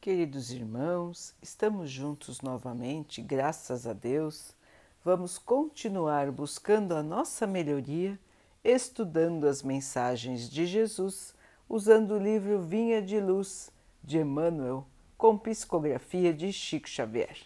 [0.00, 4.56] Queridos irmãos, estamos juntos novamente, graças a Deus.
[5.04, 8.18] Vamos continuar buscando a nossa melhoria,
[8.64, 11.34] estudando as mensagens de Jesus,
[11.68, 13.70] usando o livro Vinha de Luz
[14.02, 14.86] de Emmanuel,
[15.18, 17.36] com psicografia de Chico Xavier.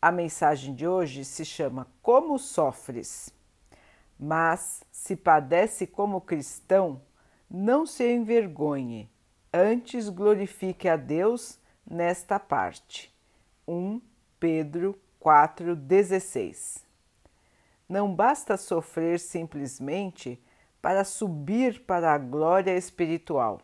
[0.00, 3.34] A mensagem de hoje se chama Como Sofres.
[4.18, 7.02] Mas, se padece como cristão,
[7.50, 9.10] não se envergonhe,
[9.52, 11.58] antes glorifique a Deus
[11.88, 13.14] nesta parte.
[13.66, 14.00] 1
[14.38, 16.82] Pedro 4,16
[17.88, 20.42] Não basta sofrer simplesmente
[20.80, 23.60] para subir para a glória espiritual.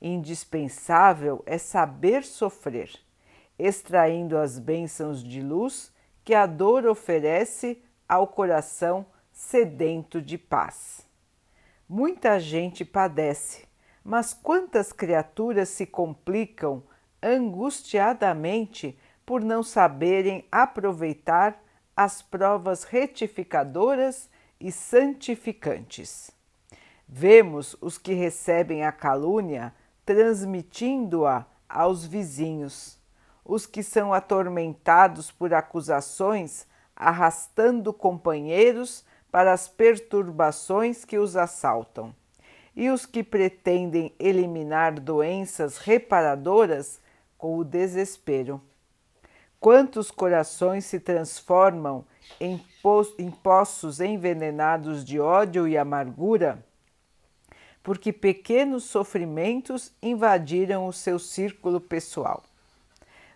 [0.00, 2.90] Indispensável é saber sofrer,
[3.58, 5.92] extraindo as bênçãos de luz
[6.24, 11.06] que a dor oferece ao coração sedento de paz.
[11.88, 13.66] Muita gente padece,
[14.02, 16.82] mas quantas criaturas se complicam
[17.22, 21.62] angustiadamente por não saberem aproveitar
[21.96, 24.28] as provas retificadoras
[24.60, 26.30] e santificantes.
[27.08, 29.74] Vemos os que recebem a calúnia
[30.04, 32.98] transmitindo-a aos vizinhos,
[33.44, 42.14] os que são atormentados por acusações arrastando companheiros para as perturbações que os assaltam,
[42.76, 47.00] e os que pretendem eliminar doenças reparadoras
[47.42, 48.60] com o desespero.
[49.58, 52.04] Quantos corações se transformam
[52.38, 56.64] em, po em poços envenenados de ódio e amargura,
[57.82, 62.44] porque pequenos sofrimentos invadiram o seu círculo pessoal.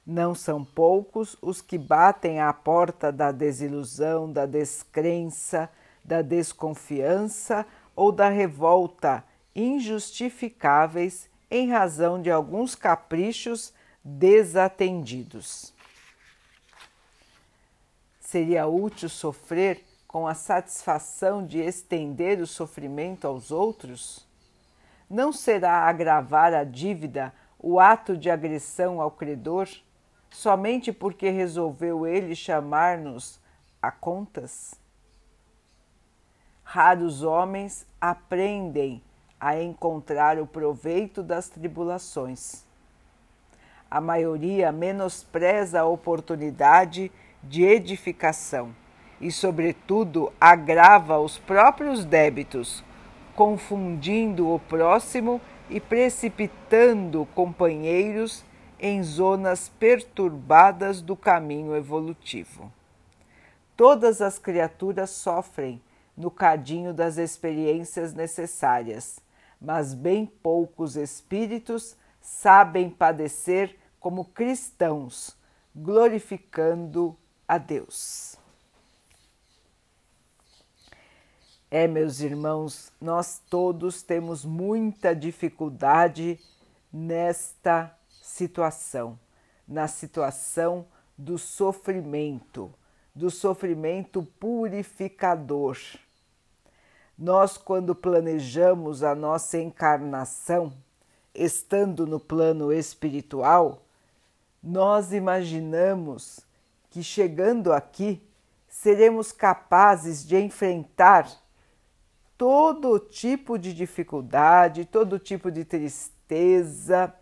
[0.06, 5.68] Não são poucos os que batem à porta da desilusão, da descrença,
[6.04, 13.74] da desconfiança ou da revolta injustificáveis em razão de alguns caprichos
[14.08, 15.74] desatendidos.
[18.20, 24.24] Seria útil sofrer com a satisfação de estender o sofrimento aos outros?
[25.10, 29.68] Não será agravar a dívida o ato de agressão ao credor,
[30.30, 33.40] somente porque resolveu ele chamar-nos
[33.82, 34.76] a contas?
[36.62, 39.02] Raros homens aprendem
[39.38, 42.65] a encontrar o proveito das tribulações
[43.90, 47.10] a maioria menospreza a oportunidade
[47.42, 48.74] de edificação
[49.20, 52.84] e, sobretudo, agrava os próprios débitos,
[53.34, 58.44] confundindo o próximo e precipitando companheiros
[58.78, 62.70] em zonas perturbadas do caminho evolutivo.
[63.76, 65.80] Todas as criaturas sofrem
[66.16, 69.18] no cadinho das experiências necessárias,
[69.60, 71.96] mas bem poucos espíritos
[72.26, 75.36] sabem padecer como cristãos,
[75.72, 77.16] glorificando
[77.46, 78.36] a Deus.
[81.70, 86.40] É, meus irmãos, nós todos temos muita dificuldade
[86.92, 89.16] nesta situação,
[89.66, 90.84] na situação
[91.16, 92.74] do sofrimento,
[93.14, 95.78] do sofrimento purificador.
[97.16, 100.72] Nós, quando planejamos a nossa encarnação,
[101.36, 103.82] estando no plano espiritual,
[104.62, 106.40] nós imaginamos
[106.90, 108.22] que chegando aqui
[108.68, 111.30] seremos capazes de enfrentar
[112.36, 117.14] todo tipo de dificuldade, todo tipo de tristeza,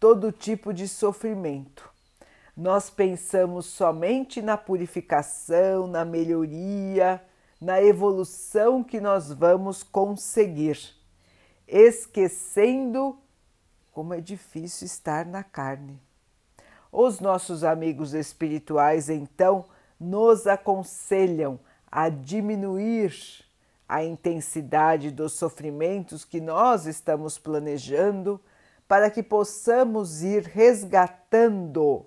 [0.00, 1.88] todo tipo de sofrimento.
[2.56, 7.22] Nós pensamos somente na purificação, na melhoria,
[7.60, 10.78] na evolução que nós vamos conseguir,
[11.68, 13.18] esquecendo
[13.96, 15.98] como é difícil estar na carne.
[16.92, 19.64] Os nossos amigos espirituais, então,
[19.98, 21.58] nos aconselham
[21.90, 23.14] a diminuir
[23.88, 28.38] a intensidade dos sofrimentos que nós estamos planejando
[28.86, 32.04] para que possamos ir resgatando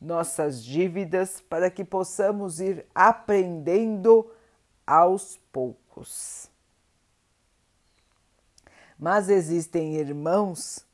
[0.00, 4.30] nossas dívidas, para que possamos ir aprendendo
[4.86, 6.50] aos poucos.
[8.98, 10.86] Mas existem irmãos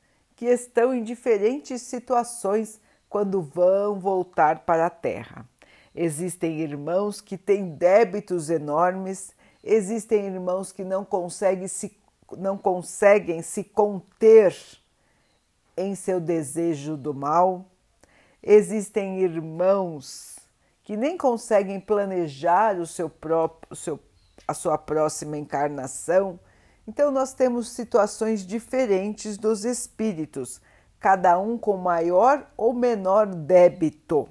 [0.43, 5.49] que estão em diferentes situações quando vão voltar para a Terra.
[5.95, 9.31] Existem irmãos que têm débitos enormes,
[9.63, 11.97] existem irmãos que não conseguem se,
[12.37, 14.53] não conseguem se conter
[15.77, 17.65] em seu desejo do mal,
[18.43, 20.41] existem irmãos
[20.83, 24.01] que nem conseguem planejar o seu próprio, seu,
[24.49, 26.37] a sua próxima encarnação
[26.87, 30.61] então, nós temos situações diferentes dos espíritos,
[30.99, 34.29] cada um com maior ou menor débito.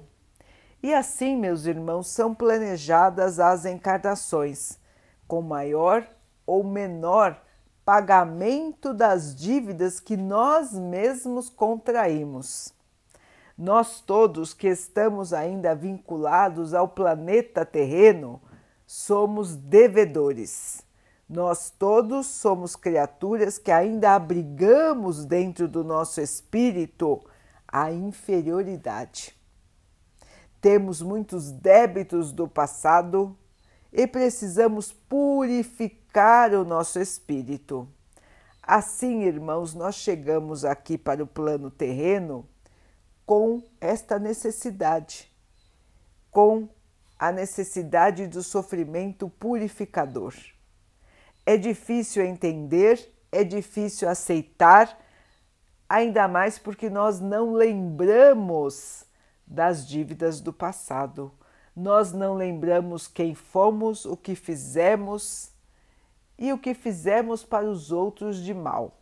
[0.82, 4.78] E assim, meus irmãos, são planejadas as encarnações,
[5.26, 6.06] com maior
[6.46, 7.40] ou menor
[7.84, 12.72] pagamento das dívidas que nós mesmos contraímos.
[13.56, 18.40] Nós todos que estamos ainda vinculados ao planeta terreno
[18.86, 20.84] somos devedores.
[21.32, 27.24] Nós todos somos criaturas que ainda abrigamos dentro do nosso espírito
[27.66, 29.34] a inferioridade.
[30.60, 33.34] Temos muitos débitos do passado
[33.90, 37.88] e precisamos purificar o nosso espírito.
[38.62, 42.46] Assim, irmãos, nós chegamos aqui para o plano terreno
[43.24, 45.32] com esta necessidade,
[46.30, 46.68] com
[47.18, 50.34] a necessidade do sofrimento purificador.
[51.44, 54.98] É difícil entender, é difícil aceitar,
[55.88, 59.04] ainda mais porque nós não lembramos
[59.46, 61.32] das dívidas do passado
[61.74, 65.50] nós não lembramos quem fomos, o que fizemos
[66.38, 68.98] e o que fizemos para os outros de mal.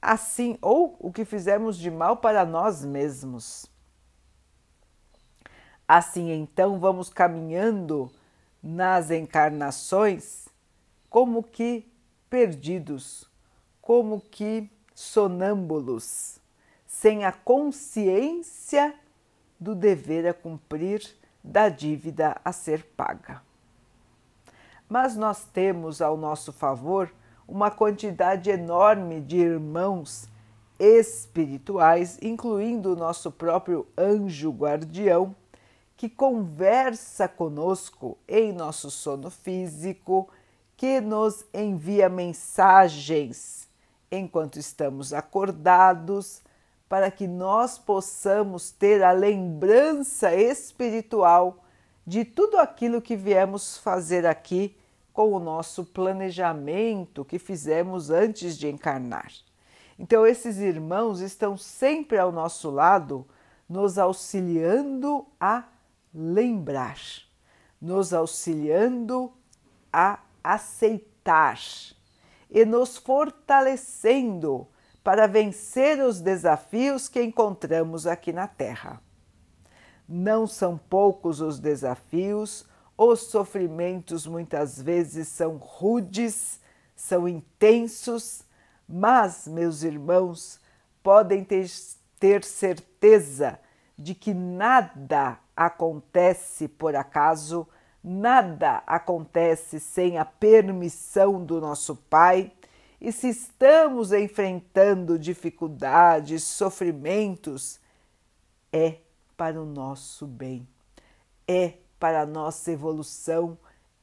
[0.00, 3.66] Assim, ou o que fizemos de mal para nós mesmos.
[5.86, 8.10] Assim, então, vamos caminhando
[8.62, 10.47] nas encarnações
[11.08, 11.90] como que
[12.28, 13.28] perdidos,
[13.80, 16.38] como que sonâmbulos,
[16.86, 18.94] sem a consciência
[19.58, 21.02] do dever a cumprir
[21.42, 23.42] da dívida a ser paga.
[24.88, 27.12] Mas nós temos ao nosso favor
[27.46, 30.28] uma quantidade enorme de irmãos
[30.78, 35.34] espirituais, incluindo o nosso próprio anjo guardião,
[35.96, 40.28] que conversa conosco em nosso sono físico,
[40.78, 43.68] que nos envia mensagens
[44.10, 46.40] enquanto estamos acordados,
[46.88, 51.64] para que nós possamos ter a lembrança espiritual
[52.06, 54.74] de tudo aquilo que viemos fazer aqui
[55.12, 59.32] com o nosso planejamento que fizemos antes de encarnar.
[59.98, 63.26] Então, esses irmãos estão sempre ao nosso lado,
[63.68, 65.64] nos auxiliando a
[66.14, 66.98] lembrar,
[67.82, 69.32] nos auxiliando
[69.92, 71.58] a aceitar
[72.50, 74.66] e nos fortalecendo
[75.02, 79.00] para vencer os desafios que encontramos aqui na Terra.
[80.08, 86.60] Não são poucos os desafios, os sofrimentos muitas vezes são rudes,
[86.96, 88.42] são intensos,
[88.88, 90.58] mas, meus irmãos,
[91.02, 91.70] podem ter,
[92.18, 93.58] ter certeza
[93.96, 97.68] de que nada acontece por acaso,
[98.08, 102.50] nada acontece sem a permissão do nosso Pai
[103.00, 107.78] e se estamos enfrentando dificuldades, sofrimentos,
[108.72, 108.96] é
[109.36, 110.66] para o nosso bem,
[111.46, 113.56] é para a nossa evolução,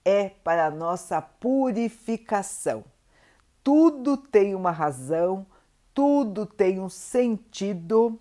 [0.04, 2.86] é para a nossa purificação.
[3.64, 5.46] Tudo tem uma razão,
[5.94, 8.18] tudo tem um sentido.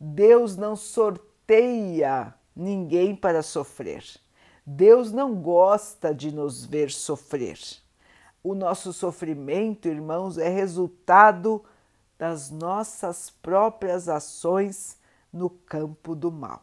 [0.00, 4.02] Deus não sorteia ninguém para sofrer.
[4.70, 7.58] Deus não gosta de nos ver sofrer.
[8.44, 11.64] O nosso sofrimento, irmãos, é resultado
[12.18, 14.98] das nossas próprias ações
[15.32, 16.62] no campo do mal.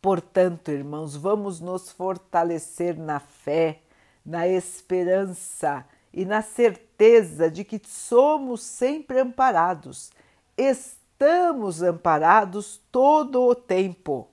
[0.00, 3.82] Portanto, irmãos, vamos nos fortalecer na fé,
[4.24, 5.84] na esperança
[6.14, 10.10] e na certeza de que somos sempre amparados,
[10.56, 14.31] estamos amparados todo o tempo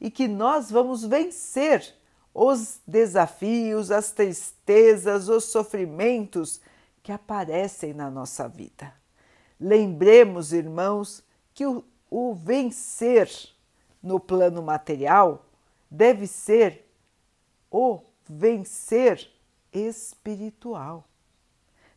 [0.00, 1.94] e que nós vamos vencer
[2.32, 6.60] os desafios, as tristezas, os sofrimentos
[7.02, 8.92] que aparecem na nossa vida.
[9.58, 13.28] Lembremos, irmãos, que o, o vencer
[14.02, 15.46] no plano material
[15.90, 16.88] deve ser
[17.70, 19.30] o vencer
[19.72, 21.04] espiritual.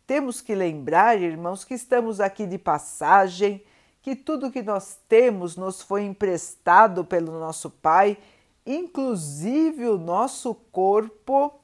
[0.08, 3.64] Temos que lembrar, irmãos, que estamos aqui de passagem,
[4.02, 8.18] que tudo que nós temos nos foi emprestado pelo nosso Pai
[8.66, 11.60] inclusive o nosso corpo,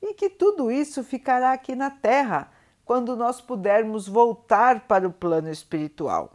[0.00, 2.50] e que tudo isso ficará aqui na Terra
[2.84, 6.32] quando nós pudermos voltar para o plano espiritual.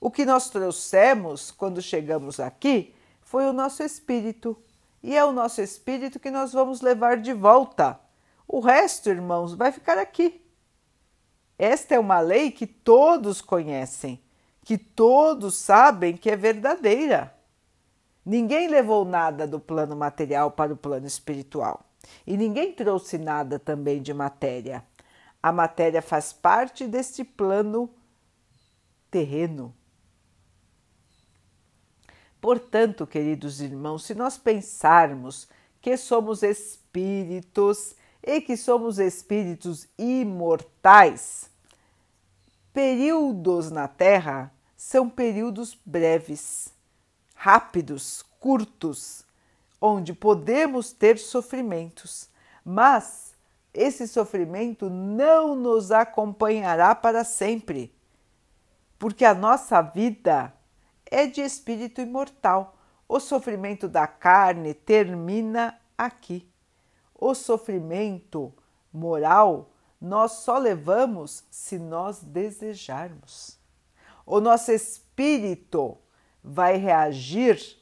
[0.00, 4.56] O que nós trouxemos quando chegamos aqui foi o nosso espírito,
[5.02, 7.98] e é o nosso espírito que nós vamos levar de volta.
[8.46, 10.44] O resto, irmãos, vai ficar aqui.
[11.58, 14.20] Esta é uma lei que todos conhecem,
[14.64, 17.34] que todos sabem que é verdadeira.
[18.24, 21.84] Ninguém levou nada do plano material para o plano espiritual
[22.26, 24.84] e ninguém trouxe nada também de matéria.
[25.42, 27.90] A matéria faz parte deste plano
[29.10, 29.74] terreno.
[32.40, 35.48] Portanto, queridos irmãos, se nós pensarmos
[35.80, 41.50] que somos espíritos e que somos espíritos imortais,
[42.72, 46.72] períodos na Terra são períodos breves,
[47.34, 49.24] rápidos, curtos,
[49.80, 52.28] onde podemos ter sofrimentos,
[52.64, 53.34] mas
[53.74, 57.92] esse sofrimento não nos acompanhará para sempre,
[58.98, 60.52] porque a nossa vida
[61.10, 62.76] é de espírito imortal.
[63.08, 66.48] O sofrimento da carne termina aqui.
[67.14, 68.52] O sofrimento
[68.92, 69.71] moral
[70.02, 73.56] nós só levamos se nós desejarmos.
[74.26, 75.96] O nosso espírito
[76.42, 77.78] vai reagir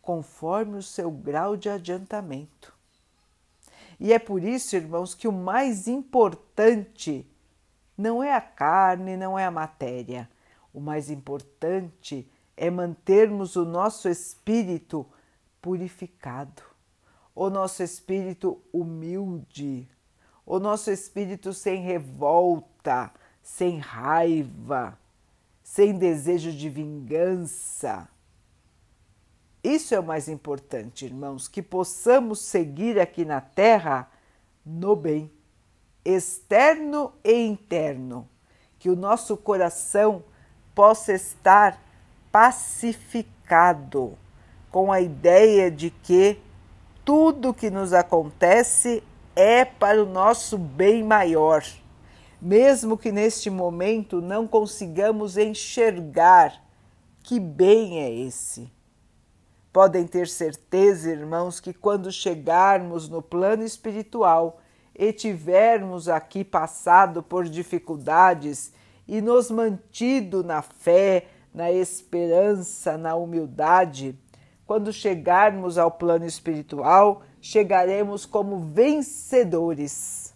[0.00, 2.72] conforme o seu grau de adiantamento.
[3.98, 7.28] E é por isso, irmãos, que o mais importante
[7.98, 10.30] não é a carne, não é a matéria.
[10.72, 15.04] O mais importante é mantermos o nosso espírito
[15.60, 16.62] purificado,
[17.34, 19.88] o nosso espírito humilde,
[20.46, 23.12] o nosso espírito sem revolta,
[23.42, 24.96] sem raiva,
[25.62, 28.08] sem desejo de vingança.
[29.62, 34.08] Isso é o mais importante, irmãos, que possamos seguir aqui na Terra
[34.64, 35.28] no bem,
[36.04, 38.28] externo e interno,
[38.78, 40.22] que o nosso coração
[40.72, 41.82] possa estar
[42.30, 44.16] pacificado
[44.70, 46.40] com a ideia de que
[47.04, 49.02] tudo que nos acontece
[49.36, 51.62] é para o nosso bem maior,
[52.40, 56.64] mesmo que neste momento não consigamos enxergar
[57.22, 58.72] que bem é esse.
[59.70, 64.58] Podem ter certeza, irmãos, que quando chegarmos no plano espiritual
[64.94, 68.72] e tivermos aqui passado por dificuldades
[69.06, 74.18] e nos mantido na fé, na esperança, na humildade,
[74.66, 80.34] quando chegarmos ao plano espiritual, chegaremos como vencedores,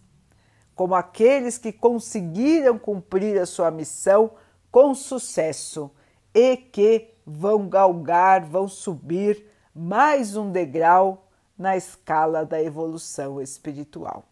[0.75, 4.33] como aqueles que conseguiram cumprir a sua missão
[4.71, 5.91] com sucesso
[6.33, 14.25] e que vão galgar, vão subir mais um degrau na escala da evolução espiritual.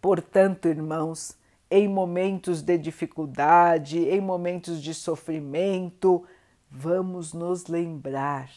[0.00, 1.36] Portanto, irmãos,
[1.70, 6.24] em momentos de dificuldade, em momentos de sofrimento,
[6.70, 8.48] vamos nos lembrar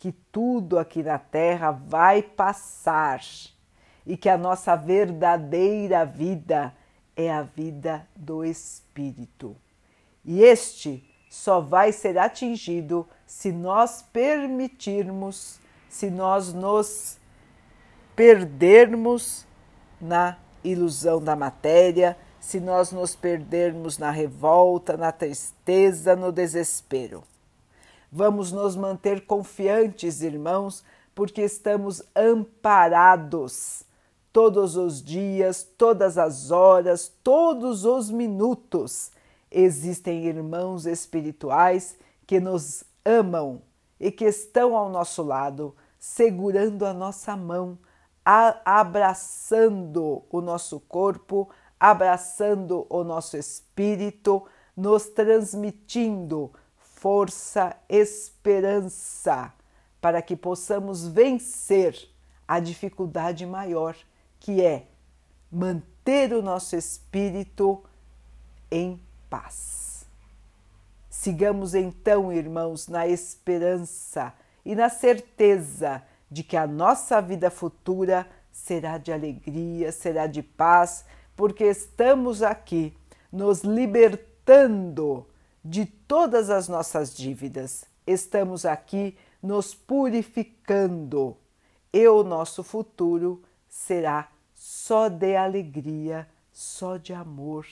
[0.00, 3.20] que tudo aqui na Terra vai passar
[4.06, 6.74] e que a nossa verdadeira vida
[7.14, 9.54] é a vida do Espírito.
[10.24, 17.18] E este só vai ser atingido se nós permitirmos, se nós nos
[18.16, 19.46] perdermos
[20.00, 27.22] na ilusão da matéria, se nós nos perdermos na revolta, na tristeza, no desespero.
[28.12, 30.82] Vamos nos manter confiantes, irmãos,
[31.14, 33.84] porque estamos amparados
[34.32, 39.12] todos os dias, todas as horas, todos os minutos.
[39.48, 43.62] Existem irmãos espirituais que nos amam
[43.98, 47.78] e que estão ao nosso lado, segurando a nossa mão,
[48.64, 51.48] abraçando o nosso corpo,
[51.78, 54.44] abraçando o nosso espírito,
[54.76, 56.50] nos transmitindo
[57.00, 59.54] força, esperança,
[60.02, 61.96] para que possamos vencer
[62.46, 63.96] a dificuldade maior,
[64.38, 64.86] que é
[65.50, 67.82] manter o nosso espírito
[68.70, 70.04] em paz.
[71.08, 78.98] Sigamos então, irmãos, na esperança e na certeza de que a nossa vida futura será
[78.98, 82.94] de alegria, será de paz, porque estamos aqui
[83.32, 85.26] nos libertando
[85.64, 87.84] de todas as nossas dívidas.
[88.06, 91.36] Estamos aqui nos purificando
[91.92, 97.66] e o nosso futuro será só de alegria, só de amor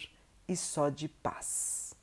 [0.46, 1.94] e só de paz.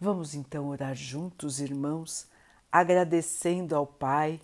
[0.00, 2.26] Vamos então orar juntos, irmãos,
[2.70, 4.40] agradecendo ao Pai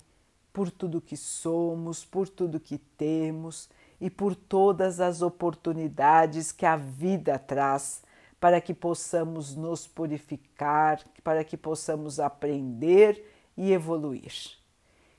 [0.52, 3.68] por tudo que somos, por tudo que temos
[4.00, 8.02] e por todas as oportunidades que a vida traz
[8.40, 13.22] para que possamos nos purificar, para que possamos aprender
[13.56, 14.32] e evoluir.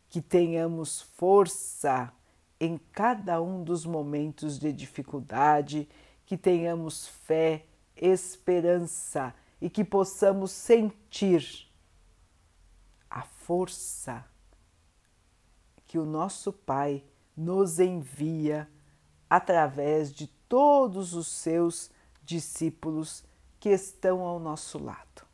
[0.09, 2.11] Que tenhamos força
[2.59, 5.87] em cada um dos momentos de dificuldade,
[6.25, 11.67] que tenhamos fé, esperança e que possamos sentir
[13.09, 14.25] a força
[15.85, 17.03] que o nosso Pai
[17.41, 18.69] nos envia
[19.27, 21.89] através de todos os seus
[22.23, 23.23] discípulos
[23.59, 25.25] que estão ao nosso lado.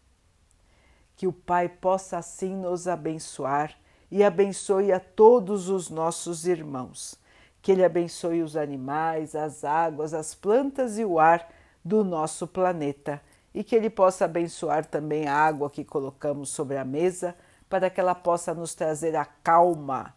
[1.18, 3.76] Que o Pai possa assim nos abençoar
[4.10, 7.20] e abençoe a todos os nossos irmãos.
[7.62, 11.52] Que Ele abençoe os animais, as águas, as plantas e o ar
[11.84, 13.22] do nosso planeta
[13.54, 17.36] e que Ele possa abençoar também a água que colocamos sobre a mesa
[17.70, 20.17] para que ela possa nos trazer a calma